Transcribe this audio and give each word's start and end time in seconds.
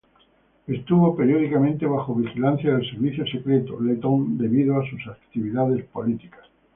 Estuvo 0.65 1.15
periódicamente 1.15 1.85
bajo 1.85 2.15
vigilancia 2.15 2.73
del 2.75 2.89
servicio 2.89 3.23
secreto 3.27 3.79
letón 3.79 4.35
debido 4.35 4.79
a 4.79 4.89
sus 4.89 5.05
actividades 5.05 5.85
políticas. 5.85 6.41